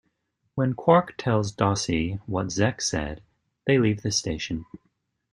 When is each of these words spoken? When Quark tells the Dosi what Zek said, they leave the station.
When 0.55 0.73
Quark 0.73 1.13
tells 1.15 1.53
the 1.53 1.63
Dosi 1.63 2.19
what 2.25 2.51
Zek 2.51 2.81
said, 2.81 3.21
they 3.67 3.77
leave 3.77 4.01
the 4.01 4.09
station. 4.11 4.65